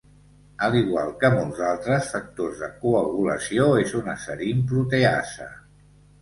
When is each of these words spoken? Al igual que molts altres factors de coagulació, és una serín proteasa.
Al 0.67 0.75
igual 0.77 1.11
que 1.23 1.29
molts 1.35 1.61
altres 1.71 2.09
factors 2.13 2.63
de 2.63 2.69
coagulació, 2.85 3.69
és 3.83 3.95
una 4.01 4.17
serín 4.25 4.65
proteasa. 4.73 5.49